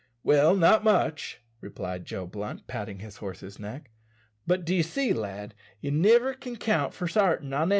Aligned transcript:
"Well, 0.23 0.55
not 0.57 0.83
much," 0.83 1.41
replied 1.59 2.05
Joe 2.05 2.25
Blunt, 2.25 2.65
patting 2.65 2.97
his 3.01 3.17
horse's 3.17 3.59
neck, 3.59 3.91
"but 4.47 4.65
d'ye 4.65 4.81
see, 4.81 5.13
lad, 5.13 5.53
ye 5.79 5.91
niver 5.91 6.33
can 6.33 6.55
count 6.55 6.95
for 6.95 7.05
sartin 7.07 7.53
on 7.53 7.61
anythin'. 7.61 7.69